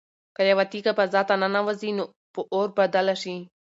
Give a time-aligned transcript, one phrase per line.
[0.35, 3.35] که یوه تیږه فضا ته ننوځي نو په اور بدله شي.